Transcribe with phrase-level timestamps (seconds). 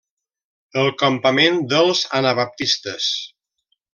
[0.83, 3.13] El campament dels anabaptistes.